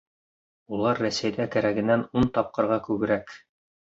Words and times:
Улар 0.77 1.01
Рәсәйҙә 1.05 1.45
кәрәгенән 1.57 2.05
ун 2.21 2.27
тапҡырға 2.39 2.79
күберәк. 2.89 3.37